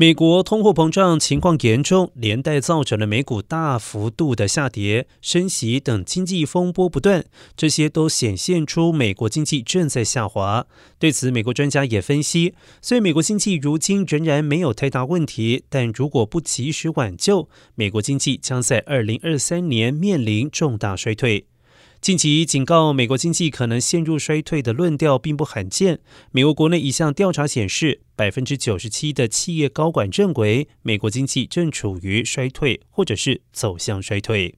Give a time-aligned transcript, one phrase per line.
[0.00, 7.24] 美国通货膨胀情况严重，连带造成了美股大幅度的下跌，升息等经济风波不断，
[7.56, 10.68] 这些都显现出美国经济正在下滑。
[11.00, 21.46] 对此，美国专家也分析，虽然美国经济如今仍然没有太大问题，但如果不及时挽救，美国经济将在二零二三年面临重大衰退。
[22.00, 25.98] 近期警告美国经济可能陷入衰退的论调并不罕见。
[26.30, 34.54] 美国国内一项调查显示，百分之九十七的企业高管认为美国经济正处于衰退或者是走向衰退。